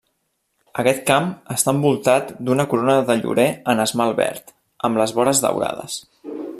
Aquest 0.83 1.03
camp 1.09 1.27
està 1.55 1.73
envoltat 1.75 2.33
d'una 2.47 2.67
corona 2.73 2.97
de 3.11 3.19
llorer 3.21 3.47
en 3.75 3.85
esmalt 3.87 4.19
verd, 4.23 4.53
amb 4.89 5.03
les 5.03 5.15
vores 5.21 5.45
daurades. 5.49 6.01